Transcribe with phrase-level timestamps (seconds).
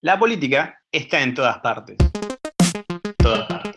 [0.00, 1.96] La política está en todas partes.
[3.16, 3.74] Todas partes.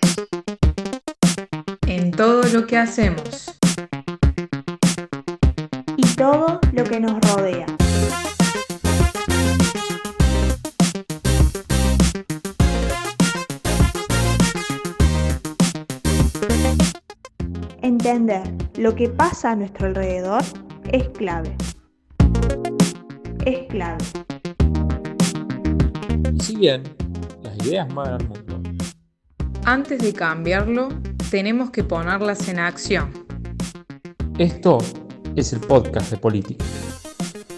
[1.88, 3.60] En todo lo que hacemos.
[5.98, 7.66] Y todo lo que nos rodea.
[17.82, 18.44] Entender
[18.78, 20.44] lo que pasa a nuestro alrededor
[20.92, 21.56] es clave.
[23.44, 24.06] Es clave.
[26.40, 26.84] Si bien
[27.44, 28.62] las ideas mueven al mundo,
[29.66, 30.90] Antes de cambiarlo,
[31.30, 33.12] tenemos que ponerlas en acción.
[34.38, 34.80] esto
[35.36, 36.66] es el podcast de política.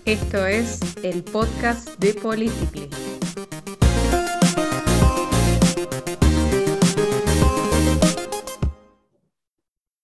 [0.05, 2.89] Esto es el podcast de Politically.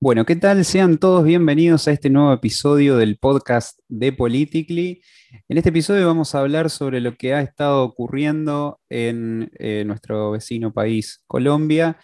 [0.10, 0.66] Bueno, ¿qué tal?
[0.66, 5.04] Sean todos bienvenidos a este nuevo episodio del podcast de Politically.
[5.48, 10.32] En este episodio vamos a hablar sobre lo que ha estado ocurriendo en eh, nuestro
[10.32, 12.00] vecino país, Colombia.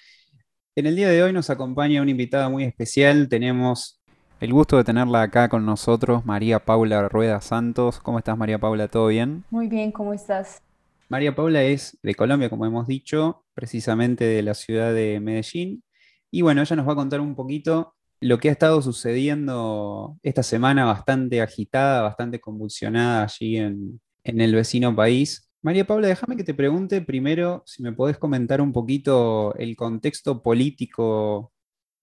[0.76, 3.28] En el día de hoy nos acompaña una invitada muy especial.
[3.28, 4.00] Tenemos
[4.40, 8.00] el gusto de tenerla acá con nosotros, María Paula Rueda Santos.
[8.02, 8.88] ¿Cómo estás, María Paula?
[8.88, 9.46] ¿Todo bien?
[9.50, 10.62] Muy bien, ¿cómo estás?
[11.10, 15.82] María Paula es de Colombia, como hemos dicho, precisamente de la ciudad de Medellín.
[16.30, 20.44] Y bueno, ella nos va a contar un poquito lo que ha estado sucediendo esta
[20.44, 25.50] semana bastante agitada, bastante convulsionada allí en, el vecino país.
[25.62, 30.42] María Paula, déjame que te pregunte primero si me podés comentar un poquito el contexto
[30.42, 31.52] político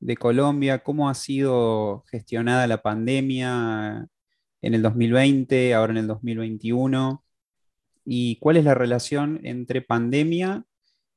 [0.00, 4.06] de Colombia, cómo ha sido gestionada la pandemia
[4.62, 7.24] en el 2020, ahora en el 2021,
[8.04, 10.64] y cuál es la relación entre pandemia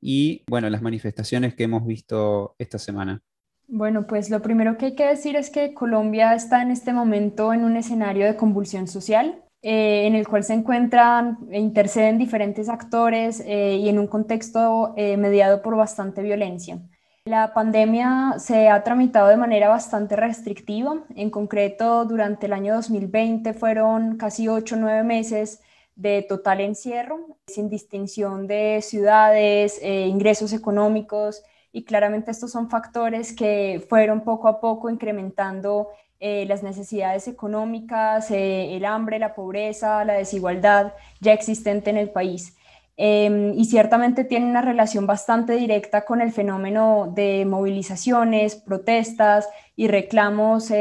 [0.00, 3.22] y, bueno, las manifestaciones que hemos visto esta semana.
[3.68, 7.52] Bueno, pues lo primero que hay que decir es que Colombia está en este momento
[7.52, 12.68] en un escenario de convulsión social, eh, en el cual se encuentran e interceden diferentes
[12.68, 16.78] actores eh, y en un contexto eh, mediado por bastante violencia.
[17.24, 21.04] La pandemia se ha tramitado de manera bastante restrictiva.
[21.16, 25.60] En concreto, durante el año 2020 fueron casi 8 o 9 meses
[25.96, 27.18] de total encierro,
[27.48, 31.42] sin distinción de ciudades, ingresos económicos
[31.76, 35.88] y claramente estos son factores que fueron poco a poco incrementando
[36.20, 42.08] eh, las necesidades económicas, eh, el hambre, la pobreza, la desigualdad ya existente en el
[42.08, 42.56] país.
[42.96, 49.88] Eh, y ciertamente tiene una relación bastante directa con el fenómeno de movilizaciones, protestas y
[49.88, 50.72] reclamos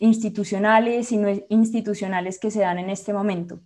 [0.00, 3.58] institucionales y no institucionales que se dan en este momento.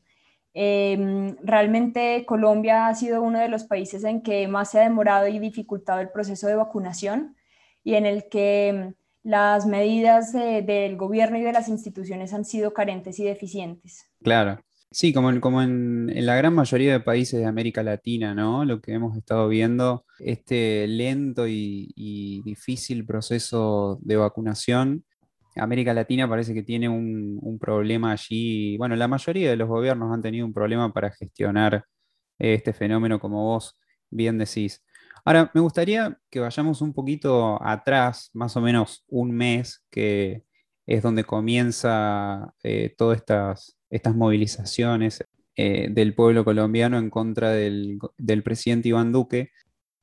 [0.59, 5.29] Eh, realmente Colombia ha sido uno de los países en que más se ha demorado
[5.29, 7.37] y dificultado el proceso de vacunación
[7.85, 12.73] y en el que las medidas de, del gobierno y de las instituciones han sido
[12.73, 14.07] carentes y deficientes.
[14.23, 14.59] Claro.
[14.91, 18.65] Sí, como, en, como en, en, la gran mayoría de países de América Latina, ¿no?
[18.65, 25.05] Lo que hemos estado viendo, este lento y, y difícil proceso de vacunación
[25.57, 28.77] América Latina parece que tiene un, un, problema allí.
[28.77, 31.85] Bueno, la mayoría de los gobiernos han tenido un problema para gestionar
[32.39, 33.79] este fenómeno, como vos
[34.11, 34.83] bien decís.
[35.25, 40.45] Ahora, me gustaría que vayamos un poquito atrás, más o menos un mes, que
[40.87, 45.25] es donde comienza eh, todas estas, estas movilizaciones
[45.57, 49.51] eh, del pueblo colombiano en contra del, del, presidente Iván Duque.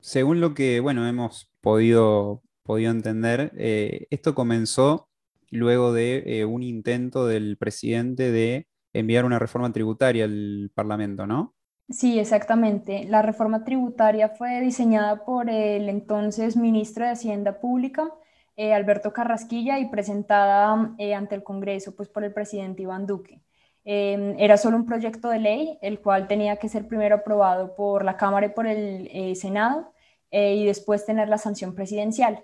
[0.01, 5.07] Según lo que, bueno, hemos podido, podido entender, eh, esto comenzó
[5.53, 11.55] luego de eh, un intento del presidente de enviar una reforma tributaria al Parlamento, ¿no?
[11.89, 13.05] Sí, exactamente.
[13.05, 18.09] La reforma tributaria fue diseñada por el entonces ministro de Hacienda Pública,
[18.55, 23.41] eh, Alberto Carrasquilla, y presentada eh, ante el Congreso pues, por el presidente Iván Duque.
[23.85, 28.05] Eh, era solo un proyecto de ley, el cual tenía que ser primero aprobado por
[28.05, 29.91] la Cámara y por el Senado,
[30.31, 32.43] y después tener la sanción presidencial.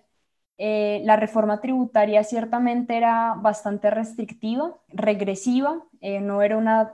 [0.62, 6.92] Eh, la reforma tributaria ciertamente era bastante restrictiva, regresiva, eh, no era una,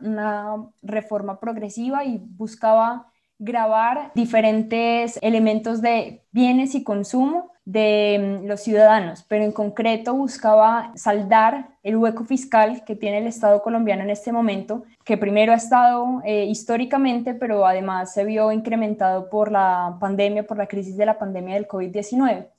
[0.84, 3.08] reforma progresiva y buscaba
[3.40, 10.92] grabar diferentes elementos de bienes y consumo de mm, los ciudadanos, pero en concreto buscaba
[10.94, 15.56] saldar el hueco fiscal que tiene el Estado colombiano en este momento, que primero ha
[15.56, 21.08] estado eh, históricamente, pero además se vio incrementado por la pandemia, por la crisis de
[21.08, 22.50] la pandemia del COVID-19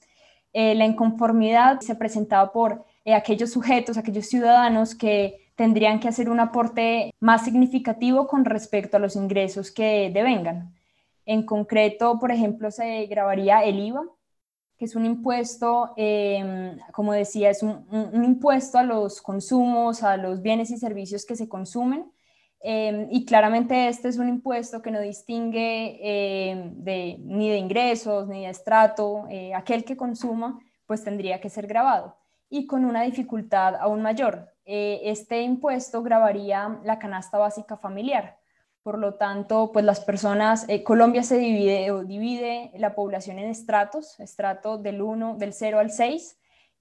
[0.59, 6.31] eh, la inconformidad se presentaba por eh, aquellos sujetos, aquellos ciudadanos que tendrían que hacer
[6.31, 10.75] un aporte más significativo con respecto a los ingresos que devengan.
[11.27, 14.05] En concreto, por ejemplo, se grabaría el IVA,
[14.79, 20.41] que es un impuesto, eh, como decía, es un, impuesto a los consumos, a los
[20.41, 22.11] bienes y servicios que se consumen,
[22.69, 28.43] Em, y claramente este es un impuesto que no distingue em, ni de ingresos ni
[28.43, 29.27] de estrato.
[29.31, 32.17] Eh, aquel que consuma pues tendría que ser grabado.
[32.51, 34.53] Y con una dificultad aún mayor.
[34.65, 38.37] Eh, este impuesto grabaría la canasta básica familiar.
[38.83, 43.49] Por lo tanto, pues las personas, eh, Colombia se divide o divide la población en
[43.49, 46.37] estratos, estrato del 1, del 0 al 6,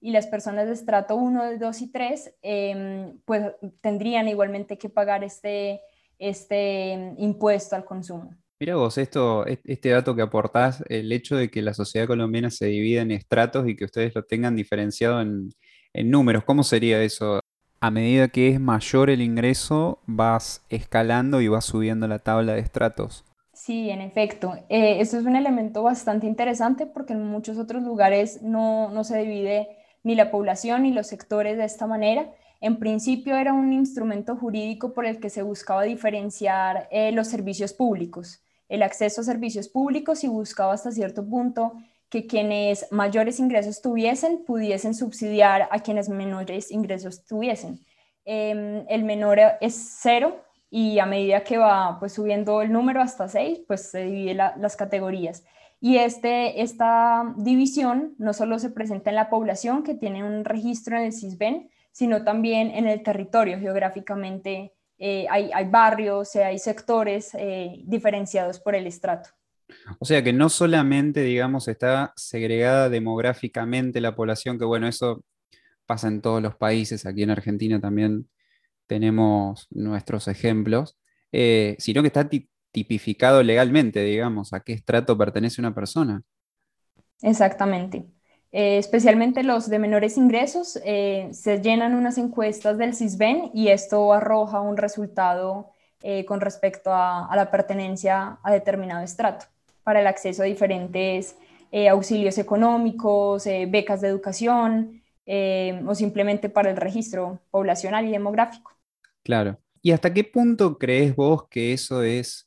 [0.06, 3.42] y las personas de estrato 1, 2 y 3, em, pues
[3.80, 5.80] tendrían igualmente que pagar este,
[6.16, 8.30] este impuesto al consumo.
[8.60, 12.66] Mira vos, esto, este dato que aportás, el hecho de que la sociedad colombiana se
[12.66, 15.50] divida en estratos y que ustedes lo tengan diferenciado en,
[15.92, 17.40] en números, ¿cómo sería eso?
[17.80, 22.60] A medida que es mayor el ingreso, vas escalando y vas subiendo la tabla de
[22.60, 23.24] estratos.
[23.52, 24.54] Sí, en efecto.
[24.68, 29.18] Eh, esto es un elemento bastante interesante porque en muchos otros lugares no, no se
[29.18, 29.75] divide
[30.06, 32.30] ni la población ni los sectores de esta manera.
[32.60, 37.72] En principio era un instrumento jurídico por el que se buscaba diferenciar eh, los servicios
[37.72, 41.72] públicos, el acceso a servicios públicos y buscaba hasta cierto punto
[42.08, 47.80] que quienes mayores ingresos tuviesen pudiesen subsidiar a quienes menores ingresos tuviesen.
[48.24, 53.26] Em, el menor es cero y a medida que va pues, subiendo el número hasta
[53.26, 55.42] seis, pues se divide las categorías.
[55.80, 60.96] Y este, esta división no solo se presenta en la población que tiene un registro
[60.96, 64.72] en el CISBEN, sino también en el territorio geográficamente.
[64.98, 69.30] Eh, hay, hay, barrios, eh, hay sectores eh, diferenciados por el estrato.
[69.98, 75.24] O sea que no solamente, digamos, está segregada demográficamente la población, que bueno, eso
[75.84, 78.28] pasa en todos los países, aquí en Argentina también
[78.86, 80.96] tenemos nuestros ejemplos,
[81.32, 82.28] sino que está
[82.76, 86.20] tipificado legalmente, digamos, a qué estrato pertenece una persona.
[87.22, 88.04] Exactamente.
[88.52, 94.12] Eh, especialmente los de menores ingresos, eh, se llenan unas encuestas del CISBEN y esto
[94.12, 95.70] arroja un resultado
[96.02, 99.46] eh, con respecto a, la pertenencia a determinado estrato
[99.82, 101.34] para el acceso a diferentes
[101.90, 105.02] auxilios económicos, becas de educación
[105.86, 108.72] o simplemente para el registro poblacional y demográfico.
[109.22, 109.58] Claro.
[109.82, 112.45] ¿Y hasta qué punto crees vos que eso es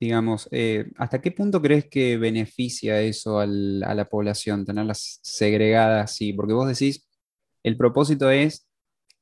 [0.00, 6.32] digamos, eh, ¿hasta qué punto crees que beneficia eso a la población, tenerlas segregadas así?
[6.32, 7.06] Porque vos decís,
[7.62, 8.66] el propósito es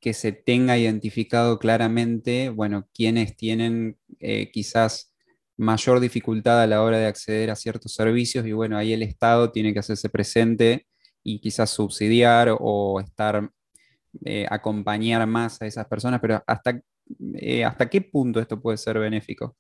[0.01, 5.15] que se tenga identificado claramente, bueno, quienes tienen eh, quizás
[5.57, 9.51] mayor dificultad a la hora de acceder a ciertos servicios y bueno, ahí el Estado
[9.51, 10.87] tiene que hacerse presente
[11.25, 13.51] y quizás subsidiar o estar,
[14.25, 16.81] eh, acompañar más a esas personas, pero ¿hasta,
[17.67, 19.57] ¿hasta qué punto esto puede ser benéfico?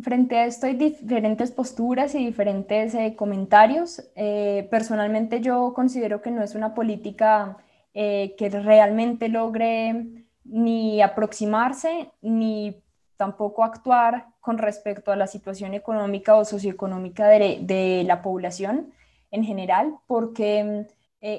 [0.00, 4.02] Frente a esto hay diferentes posturas y diferentes eh, comentarios.
[4.14, 7.58] Eh, personalmente yo considero que no es una política
[7.92, 10.06] eh, que realmente logre
[10.44, 12.82] ni aproximarse ni
[13.18, 18.94] tampoco actuar con respecto a la situación económica o socioeconómica de la población
[19.30, 20.86] en general, porque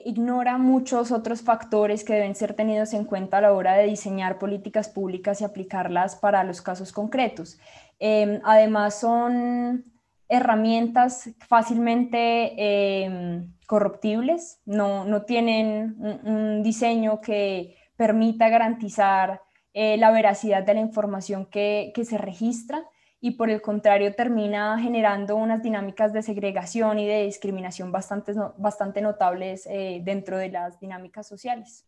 [0.06, 4.40] ignora muchos otros factores que deben ser tenidos en cuenta a la hora de diseñar
[4.40, 7.60] políticas públicas y aplicarlas para los casos concretos.
[8.06, 9.86] Em, además, son
[10.28, 15.96] herramientas fácilmente em, corruptibles, no, tienen
[16.26, 19.40] un, diseño que permita garantizar
[19.74, 22.84] eh, la veracidad de la información que, se registra
[23.22, 29.00] y por el contrario termina generando unas dinámicas de segregación y de discriminación bastante, bastante
[29.00, 31.86] notables eh, dentro de las dinámicas sociales.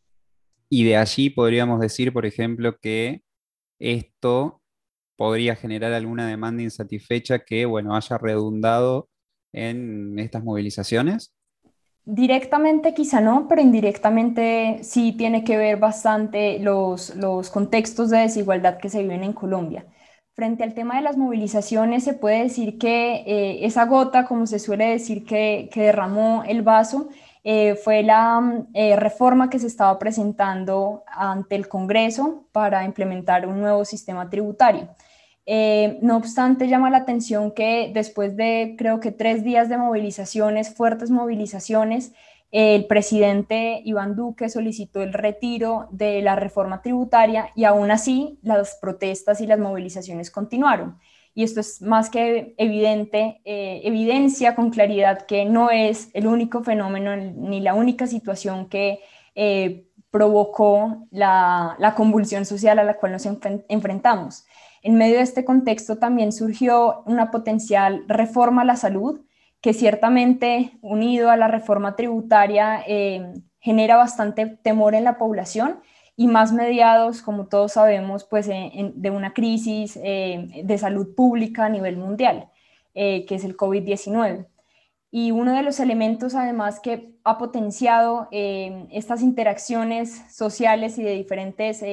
[0.69, 3.21] Y de allí podríamos decir, por ejemplo, que
[3.79, 4.61] esto
[5.15, 9.09] podría generar alguna demanda insatisfecha que, bueno, haya redundado
[9.53, 11.33] en estas movilizaciones?
[12.03, 18.77] Directamente quizá no, pero indirectamente sí tiene que ver bastante los, los contextos de desigualdad
[18.77, 19.87] que se viven en Colombia.
[20.35, 24.59] Frente al tema de las movilizaciones, se puede decir que eh, esa gota, como se
[24.59, 27.09] suele decir, que, que derramó el vaso,
[27.47, 33.61] eh, fue la eh, reforma que se estaba presentando ante el Congreso para implementar un
[33.61, 34.89] nuevo sistema tributario.
[35.45, 40.73] Eh, no obstante, llama la atención que después de creo que tres días de movilizaciones,
[40.73, 42.13] fuertes movilizaciones,
[42.51, 48.77] el presidente Iván Duque solicitó el retiro de la reforma tributaria y aún así las
[48.81, 50.97] protestas y las movilizaciones continuaron.
[51.33, 56.63] Y esto es más que evidente, eh, evidencia con claridad que no es el único
[56.63, 59.01] fenómeno ni la única situación que
[59.35, 63.25] eh, provocó la, la, convulsión social a la cual nos
[63.67, 64.45] enfrentamos.
[64.85, 69.19] En medio de este contexto también surgió una potencial reforma a la salud,
[69.59, 75.79] que ciertamente, unido a la reforma tributaria, eh, genera bastante temor en la población
[76.15, 81.69] y más mediados, como todos sabemos, pues de una crisis eh, de salud pública a
[81.69, 82.51] nivel mundial,
[82.93, 84.45] eh, que es el COVID-19.
[85.09, 91.83] Y uno de los elementos además que ha potenciado estas interacciones sociales y de diferentes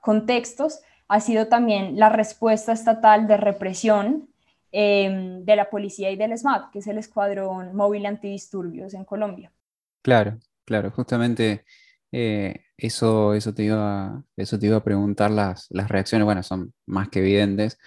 [0.00, 0.80] contextos
[1.10, 4.28] ha sido también la respuesta estatal de represión
[4.72, 9.52] de la policía y del SMAT, que es el Escuadrón Móvil Antidisturbios en Colombia.
[10.00, 11.64] Claro, claro, justamente
[12.12, 16.72] eh, eso, eso, te iba, eso te iba a preguntar, las, las reacciones, bueno, son
[16.86, 17.78] más que evidentes.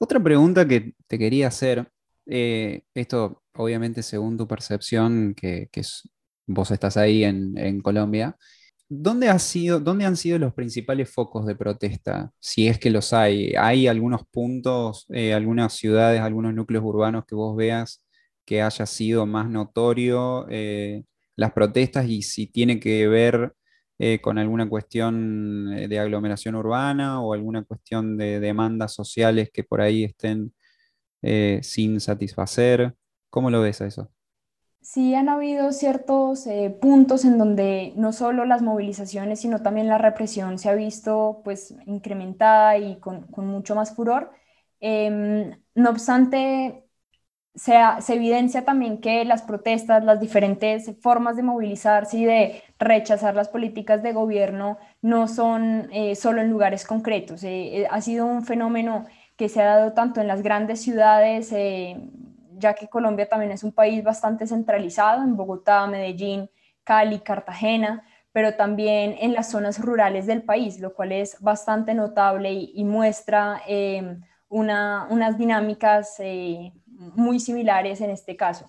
[0.00, 1.88] Otra pregunta que te quería hacer,
[2.26, 5.82] eh, esto obviamente según tu percepción, que, que
[6.46, 8.36] vos estás ahí en, Colombia,
[8.90, 12.32] ¿dónde, ha sido, ¿dónde han sido los principales focos de protesta?
[12.40, 13.54] Si es que los hay.
[13.58, 18.04] ¿Hay algunos puntos, eh, algunas ciudades, algunos núcleos urbanos que vos veas
[18.44, 20.46] que haya sido más notorio?
[21.36, 23.54] las protestas y si tiene que ver
[23.98, 29.64] eh, con alguna cuestión eh, de aglomeración urbana o alguna cuestión de demandas sociales que
[29.64, 30.54] por ahí estén
[31.22, 32.94] eh, sin satisfacer.
[33.30, 34.10] ¿Cómo lo ves a eso?
[34.82, 36.48] Sí, han habido ciertos
[36.80, 41.74] puntos en donde no solo las movilizaciones, sino también la represión se ha visto pues
[41.86, 44.32] incrementada y con, con mucho más furor.
[44.80, 46.86] Em, no obstante,
[47.54, 47.74] se,
[48.08, 54.02] evidencia también que las protestas, las diferentes formas de movilizarse y de rechazar las políticas
[54.02, 57.44] de gobierno no son eh, solo en lugares concretos.
[57.44, 59.06] Eh, eh, ha sido un fenómeno
[59.36, 61.52] que se ha dado tanto en las grandes ciudades,
[62.60, 66.48] ya que Colombia también es un país bastante centralizado, en Bogotá, Medellín,
[66.84, 72.52] Cali, Cartagena, pero también en las zonas rurales del país, lo cual es bastante notable
[72.52, 73.60] y, muestra
[74.48, 76.20] unas dinámicas
[77.16, 78.66] muy similares en este caso.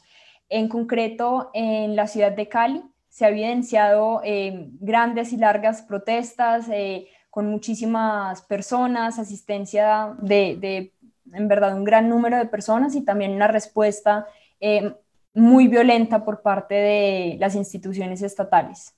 [0.50, 6.68] En concreto, en la ciudad de Cali se ha evidenciado eh, grandes y largas protestas
[6.70, 10.94] eh, con muchísimas personas, asistencia de,
[11.34, 14.28] en verdad, un gran número de personas y también una respuesta
[14.60, 14.94] eh,
[15.34, 18.94] muy violenta por parte de las instituciones estatales.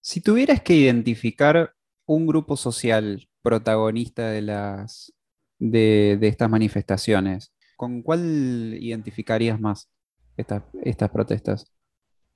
[0.00, 1.72] Si tuvieras que identificar
[2.06, 5.12] un grupo social protagonista de, las,
[5.58, 9.90] de estas manifestaciones, ¿Con cuál identificarías más
[10.36, 11.70] estas protestas?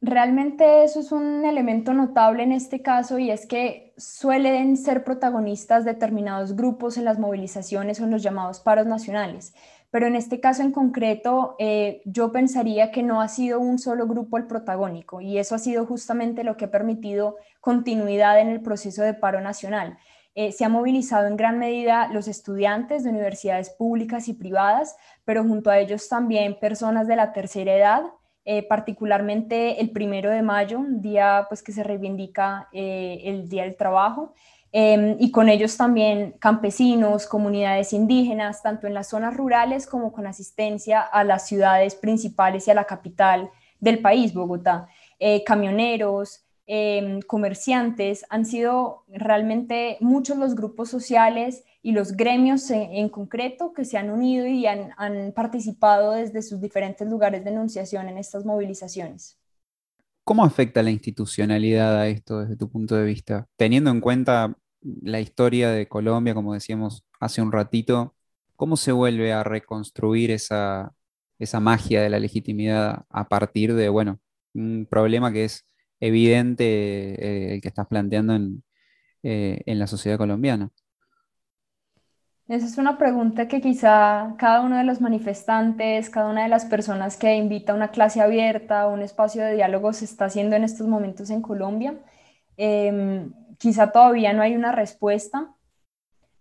[0.02, 5.84] Realmente eso es un elemento notable en este caso y es que suelen ser protagonistas
[5.84, 9.54] determinados grupos en las movilizaciones o en los llamados paros nacionales.
[9.90, 14.06] Pero en este caso en concreto, eh, yo pensaría que no ha sido un solo
[14.06, 18.62] grupo el protagónico y eso ha sido justamente lo que ha permitido continuidad en el
[18.62, 19.98] proceso de paro nacional.
[20.34, 25.42] Eh, se han movilizado en gran medida los estudiantes de universidades públicas y privadas, pero
[25.42, 28.04] junto a ellos también personas de la tercera edad,
[28.44, 33.76] eh, particularmente el primero de mayo, día pues, que se reivindica eh, el Día del
[33.76, 34.34] Trabajo,
[34.72, 40.26] em, y con ellos también campesinos, comunidades indígenas, tanto en las zonas rurales como con
[40.26, 44.88] asistencia a las ciudades principales y a la capital del país, Bogotá,
[45.44, 53.72] camioneros, Em, comerciantes, han sido realmente muchos los grupos sociales y los gremios en, concreto
[53.72, 54.92] que se han unido y han,
[55.34, 59.38] participado desde sus diferentes lugares de enunciación en estas movilizaciones.
[60.24, 63.48] ¿Cómo afecta la institucionalidad a esto desde tu punto de vista?
[63.56, 68.14] Teniendo en cuenta la historia de Colombia, como decíamos hace un ratito,
[68.56, 70.92] ¿cómo se vuelve a reconstruir esa,
[71.38, 74.20] esa magia de la legitimidad a partir de, bueno,
[74.54, 75.64] un problema que es
[76.00, 78.34] evidente eh, el que estás planteando
[79.22, 80.70] eh, en, la sociedad colombiana?
[82.50, 86.64] Esa es una pregunta que quizá cada uno de los manifestantes, cada una de las
[86.64, 90.56] personas que invita a una clase abierta, o un espacio de diálogo se está haciendo
[90.56, 91.94] en estos momentos en Colombia.
[92.56, 95.54] Em, quizá todavía no hay una respuesta,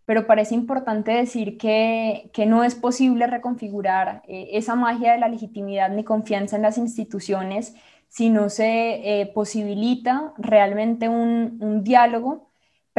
[0.05, 5.91] pero parece importante decir que, no es posible reconfigurar eh, esa magia de la legitimidad
[5.91, 7.75] ni confianza en las instituciones
[8.07, 12.48] si no se eh, posibilita realmente un, diálogo,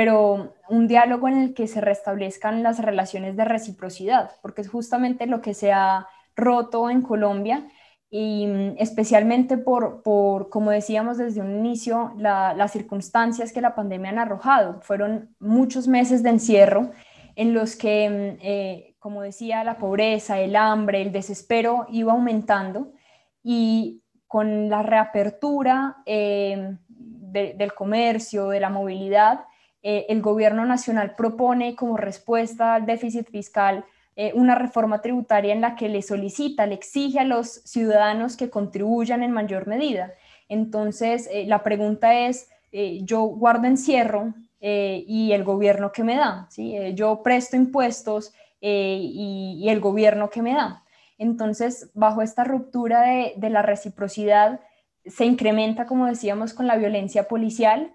[0.01, 5.27] pero un diálogo en el que se restablezcan las relaciones de reciprocidad, porque es justamente
[5.27, 7.69] lo que se ha roto en Colombia
[8.09, 10.01] y mm, especialmente por,
[10.49, 14.81] como decíamos desde un inicio, las circunstancias que la pandemia han arrojado.
[14.81, 16.93] Fueron muchos meses de encierro
[17.37, 22.95] en los que, mm, eh, como decía, la pobreza, el hambre, el desespero iba aumentando
[23.43, 29.41] y con la reapertura eh, del comercio, de la movilidad,
[29.83, 33.85] eh, el gobierno nacional propone como respuesta al déficit fiscal
[34.17, 38.51] eh, una reforma tributaria en la que le solicita, le exige a los ciudadanos que
[38.51, 40.13] contribuyan en mayor medida.
[40.49, 46.49] Entonces, la pregunta es, yo guardo encierro, y el gobierno que me da.
[46.93, 50.83] yo presto impuestos y, el gobierno que me da.
[51.17, 53.03] Entonces, bajo esta ruptura
[53.37, 54.61] de la reciprocidad,
[55.07, 57.93] se incrementa, como decíamos, con la violencia policial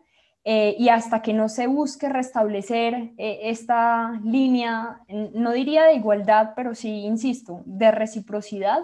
[0.48, 6.52] eh, y hasta que no se busque restablecer eh, esta línea, no diría de igualdad,
[6.56, 8.78] pero sí, insisto, de reciprocidad,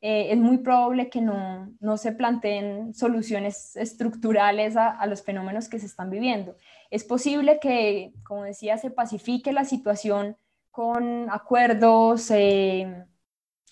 [0.00, 5.68] eh, es muy probable que no, no, se planteen soluciones estructurales a, a, los fenómenos
[5.68, 6.56] que se están viviendo.
[6.88, 10.36] Es posible que, como decía, se pacifique la situación
[10.70, 12.30] con acuerdos,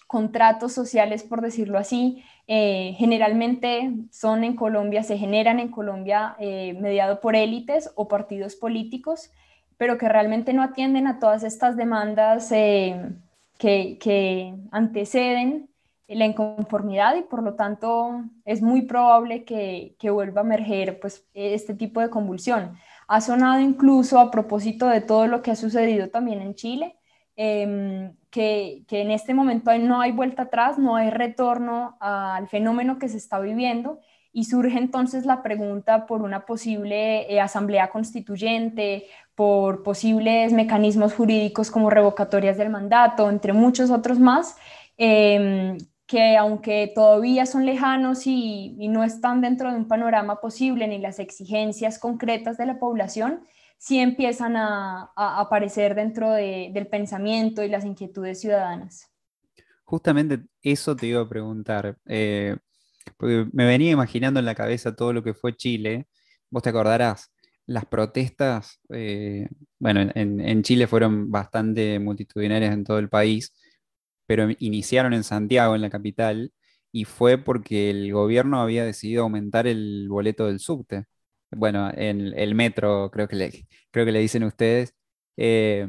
[0.09, 6.75] contratos sociales, por decirlo así, eh, generalmente son en Colombia, se generan en Colombia eh,
[6.81, 9.33] mediado por élites o partidos políticos,
[9.77, 13.11] pero que realmente no atienden a todas estas demandas eh,
[13.59, 15.69] que, anteceden
[16.07, 21.75] la inconformidad y por lo tanto es muy probable que, vuelva a emerger pues, este
[21.75, 22.77] tipo de convulsión.
[23.09, 26.97] Ha sonado incluso a propósito de todo lo que ha sucedido también en Chile,
[27.39, 33.09] Em, que, en este momento no hay vuelta atrás, no hay retorno al fenómeno que
[33.09, 34.01] se está viviendo
[34.33, 41.71] y surge entonces la pregunta por una posible eh, asamblea constituyente, por posibles mecanismos jurídicos
[41.71, 44.57] como revocatorias del mandato, entre muchos otros más,
[44.97, 45.77] em,
[46.07, 51.19] que aunque todavía son lejanos y, no están dentro de un panorama posible ni las
[51.19, 53.41] exigencias concretas de la población,
[53.79, 59.11] sí empiezan a, aparecer dentro del pensamiento y las inquietudes ciudadanas.
[59.85, 62.57] Justamente eso te iba a preguntar, eh,
[63.17, 66.09] porque me venía imaginando en la cabeza todo lo que fue Chile.
[66.51, 67.33] Vos te acordarás,
[67.67, 73.55] las protestas, eh, bueno, en, en, Chile fueron bastante multitudinarias en todo el país,
[74.27, 76.53] pero iniciaron en Santiago, en la capital,
[76.93, 81.07] y fue porque el gobierno había decidido aumentar el boleto del subte
[81.51, 84.95] bueno, en el metro, creo que le, creo que le dicen ustedes,
[85.37, 85.89] eh,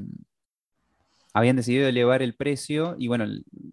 [1.33, 3.25] habían decidido elevar el precio y bueno,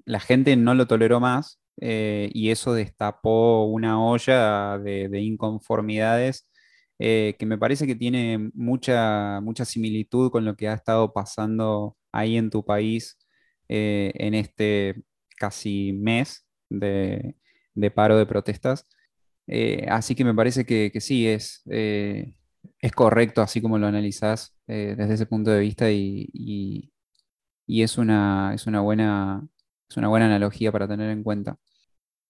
[0.04, 6.46] la gente no lo toleró más eh, y eso destapó una olla de, inconformidades
[6.98, 11.96] eh, que me parece que tiene mucha, mucha similitud con lo que ha estado pasando
[12.12, 13.18] ahí en tu país
[13.68, 15.02] en este
[15.38, 18.86] casi mes de paro de protestas.
[19.46, 22.34] Eh, así que me parece que, sí, es, eh,
[22.78, 26.90] es correcto así como lo analizás eh, desde ese punto de vista y,
[27.66, 29.46] es, una, es, una buena,
[29.88, 31.58] es una buena analogía para tener en cuenta.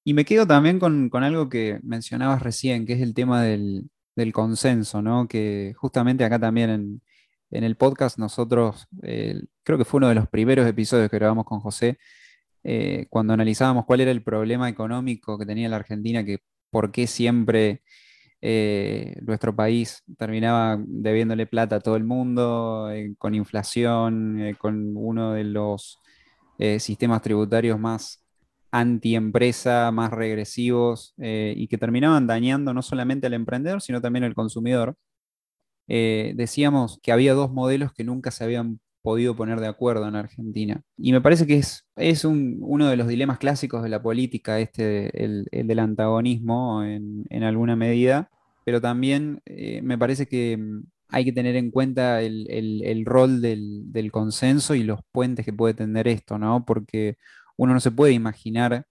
[0.04, 3.90] Y me quedo también con, algo que mencionabas recién, que es el tema del,
[4.32, 5.28] consenso, ¿no?
[5.28, 7.02] que justamente acá también en,
[7.50, 11.60] en el podcast nosotros, creo que fue uno de los primeros episodios que grabamos con
[11.60, 11.98] José,
[13.10, 16.40] cuando analizábamos cuál era el problema económico que tenía la Argentina, que
[16.74, 17.82] por qué siempre
[18.42, 24.96] eh, nuestro país terminaba debiéndole plata a todo el mundo, eh, con inflación, eh, con
[24.96, 26.00] uno de los
[26.78, 28.24] sistemas tributarios más
[28.70, 34.96] anti-empresa, más regresivos, y que terminaban dañando no solamente al emprendedor, sino también al consumidor.
[35.86, 40.82] decíamos que había dos modelos que nunca se habían podido poner de acuerdo en Argentina.
[40.96, 45.22] Y me parece que es, es uno de los dilemas clásicos de la política, este,
[45.22, 48.30] el, del antagonismo en, alguna medida,
[48.64, 54.10] pero también eh, me parece que mm, hay que tener en cuenta el, rol del,
[54.10, 56.64] consenso y los puentes que puede tener esto, ¿no?
[56.64, 57.18] Porque
[57.58, 58.86] uno no se puede imaginar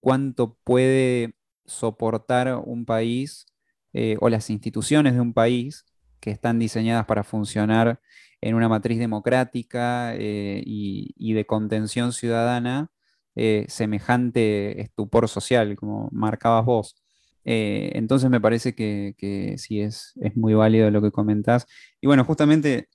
[0.00, 3.46] cuánto puede soportar un país
[3.92, 5.84] eh, o las instituciones de un país
[6.18, 8.00] que están diseñadas para funcionar
[8.42, 12.90] en una matriz democrática eh, y, de contención ciudadana
[13.36, 16.96] eh, semejante estupor social, como marcabas vos.
[17.44, 19.14] Eh, entonces me parece que,
[19.58, 21.66] sí es, es, muy válido lo que comentás.
[22.00, 22.88] Y bueno, justamente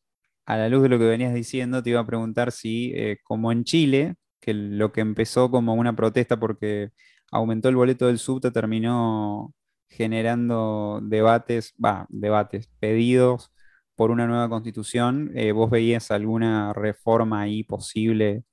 [0.45, 3.63] a la luz de lo que venías diciendo, te iba a preguntar si, como en
[3.63, 6.91] Chile, que lo que empezó como una protesta porque
[7.31, 9.53] aumentó el boleto del subte, terminó
[9.89, 13.51] generando debates, va, debates, pedidos
[13.97, 18.43] por una nueva constitución, eh, ¿vos veías alguna reforma ahí posible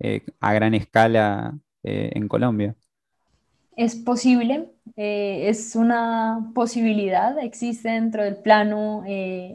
[0.00, 2.74] eh, a gran escala eh, en Colombia?
[3.76, 9.04] Es posible, es una posibilidad, existe dentro del plano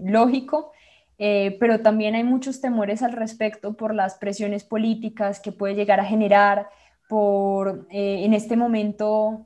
[0.01, 0.71] lógico,
[1.17, 6.05] pero también hay muchos temores al respecto por las presiones políticas que puede llegar a
[6.05, 6.69] generar,
[7.09, 9.45] por en este momento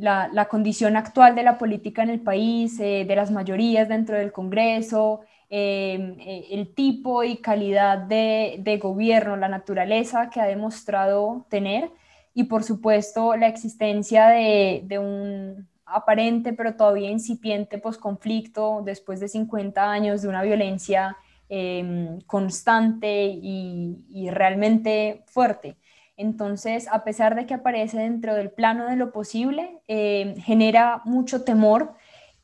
[0.00, 4.32] la, condición actual de la política en el país, eh, de las mayorías dentro del
[4.32, 11.90] Congreso, em, eh, el tipo y calidad de, gobierno, la naturaleza que ha demostrado tener
[12.34, 19.90] y por supuesto la existencia de, un aparente pero todavía incipiente posconflicto después de 50
[19.90, 21.16] años de una violencia
[21.48, 25.76] em, constante y, realmente fuerte.
[26.20, 31.44] Entonces, a pesar de que aparece dentro del plano de lo posible, em, genera mucho
[31.44, 31.94] temor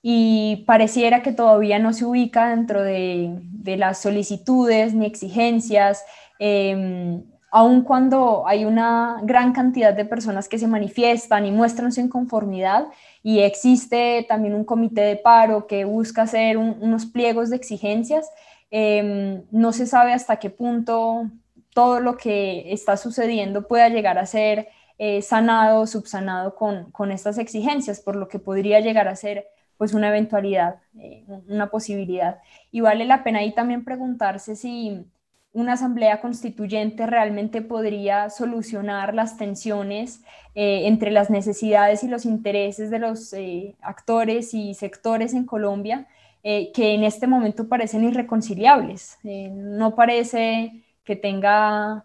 [0.00, 3.38] y pareciera que todavía no se ubica dentro de,
[3.76, 6.02] las solicitudes ni exigencias,
[6.38, 12.00] eh, aun cuando hay una gran cantidad de personas que se manifiestan y muestran su
[12.00, 12.86] inconformidad
[13.22, 18.30] y existe también un comité de paro que busca hacer unos pliegos de exigencias,
[18.70, 21.30] em, no se sabe hasta qué punto
[21.76, 27.12] todo lo que está sucediendo pueda llegar a ser eh, sanado o subsanado con, con
[27.12, 32.38] estas exigencias, por lo que podría llegar a ser pues una eventualidad, eh, una posibilidad.
[32.70, 35.04] Y vale la pena ahí también preguntarse si
[35.52, 40.22] una asamblea constituyente realmente podría solucionar las tensiones
[40.54, 43.34] eh, entre las necesidades y los intereses de los
[43.82, 46.06] actores y sectores en Colombia,
[46.42, 49.18] que en este momento parecen irreconciliables.
[49.24, 52.04] no parece que tenga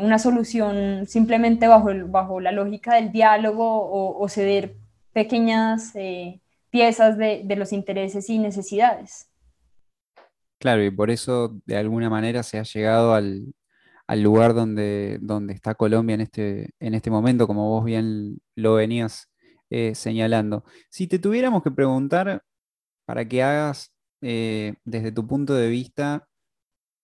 [0.00, 4.74] una solución simplemente bajo, bajo la lógica del diálogo o, ceder
[5.12, 5.92] pequeñas
[6.70, 9.28] piezas de, los intereses y necesidades.
[10.58, 13.54] Claro, y por eso de alguna manera se ha llegado al,
[14.08, 19.30] lugar donde, donde está Colombia en este, en este momento, como vos bien lo venías
[19.70, 20.64] eh, señalando.
[20.90, 22.42] Si te tuviéramos que preguntar
[23.04, 26.28] para que hagas eh, desde tu punto de vista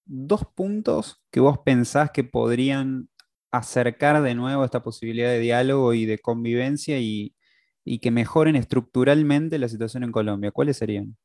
[0.05, 3.09] dos puntos que vos pensás que podrían
[3.51, 7.35] acercar de nuevo esta posibilidad de diálogo y de convivencia y,
[7.85, 10.51] y que mejoren estructuralmente la situación en Colombia?
[10.51, 11.17] ¿Cuáles serían?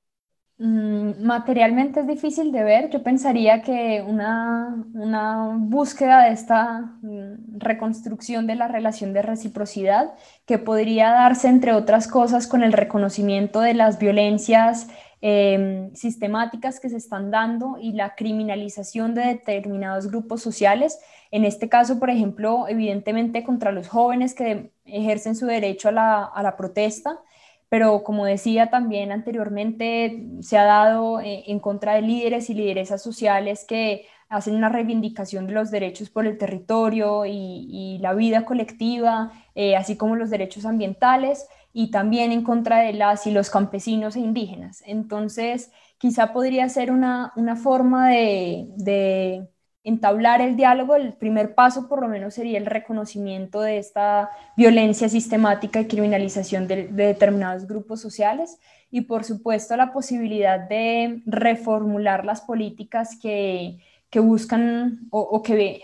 [0.59, 2.89] Mm, materialmente es difícil de ver.
[2.89, 10.13] Yo pensaría que una, una, búsqueda de esta mm, reconstrucción de la relación de reciprocidad
[10.47, 14.87] que podría darse, entre otras cosas, con el reconocimiento de las violencias
[15.19, 20.99] Em, sistemáticas que se están dando y la criminalización de determinados grupos sociales.
[21.31, 26.55] En este caso, por ejemplo, evidentemente contra los jóvenes que ejercen su derecho a la,
[26.55, 27.19] protesta,
[27.67, 33.01] pero como decía también anteriormente, se ha dado eh, en contra de líderes y lideresas
[33.01, 39.31] sociales que hacen una reivindicación de los derechos por el territorio y, la vida colectiva,
[39.55, 41.47] eh, así como los derechos ambientales
[41.79, 44.81] y también en contra de las y los campesinos e indígenas.
[44.87, 49.47] Entonces, quizá podría ser una, forma de,
[49.83, 50.95] entablar el diálogo.
[50.95, 56.67] El primer paso, por lo menos, sería el reconocimiento de esta violencia sistemática y criminalización
[56.67, 58.57] de, determinados grupos sociales
[58.89, 63.77] y, por supuesto, la posibilidad de reformular las políticas que,
[64.15, 65.83] buscan o, o que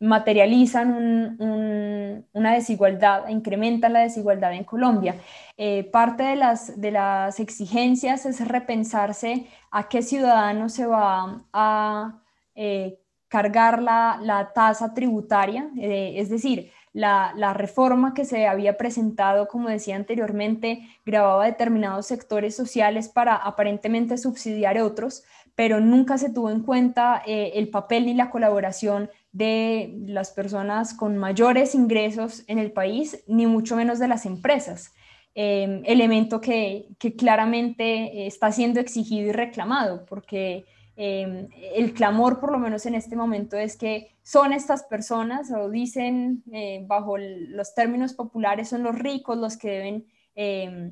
[0.00, 1.36] materializan
[2.32, 5.16] una desigualdad, incrementan la desigualdad en Colombia.
[5.56, 6.36] Eh, parte de
[6.90, 12.20] las, exigencias es repensarse a qué ciudadano se va a
[12.54, 19.48] eh, cargar la, tasa tributaria, eh, es decir, la, la, reforma que se había presentado,
[19.48, 26.50] como decía anteriormente, grababa determinados sectores sociales para aparentemente subsidiar otros, pero nunca se tuvo
[26.50, 32.72] en cuenta el papel ni la colaboración de las personas con mayores ingresos en el
[32.72, 34.92] país, ni mucho menos de las empresas.
[35.34, 42.58] Em, elemento que, claramente está siendo exigido y reclamado, porque em, el clamor, por lo
[42.58, 48.14] menos en este momento, es que son estas personas, o dicen eh, bajo los términos
[48.14, 50.06] populares, son los ricos los que deben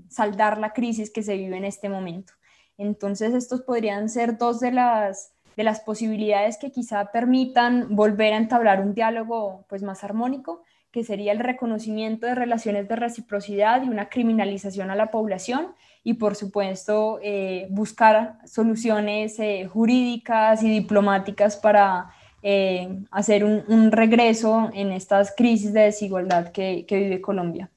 [0.09, 2.33] saldar la crisis que se vive en este momento.
[2.79, 8.37] Entonces, estos podrían ser dos de las de las posibilidades que quizá permitan volver a
[8.37, 13.89] entablar un diálogo pues, más armónico, que sería el reconocimiento de relaciones de reciprocidad y
[13.89, 21.57] una criminalización a la población y por supuesto eh, buscar soluciones eh, jurídicas y diplomáticas
[21.57, 22.11] para
[22.43, 27.71] eh, hacer un, regreso en estas crisis de desigualdad que, que vive Colombia.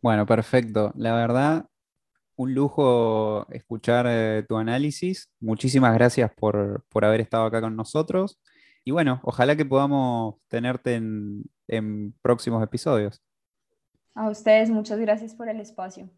[0.00, 0.92] Bueno, perfecto.
[0.94, 1.66] La verdad,
[2.40, 5.28] un lujo escuchar eh, tu análisis.
[5.40, 8.40] Muchísimas gracias por, haber estado acá con nosotros.
[8.82, 13.22] Y bueno, ojalá que podamos tenerte en, en próximos episodios.
[14.14, 16.08] A ustedes, muchas gracias por el espacio.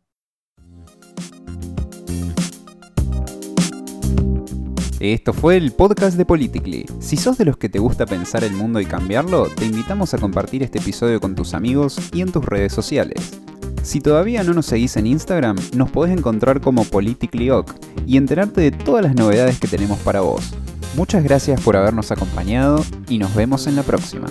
[5.00, 6.86] Esto fue el podcast de Politically.
[7.00, 10.18] Si sos de los que te gusta pensar el mundo y cambiarlo, te invitamos a
[10.18, 13.42] compartir este episodio con tus amigos y en tus redes sociales.
[13.82, 17.74] Si todavía no nos seguís en Instagram, nos podés encontrar como PoliticallyOc
[18.06, 20.54] y enterarte de todas las novedades que tenemos para vos.
[20.96, 24.28] Muchas gracias por habernos acompañado y nos vemos en la próxima.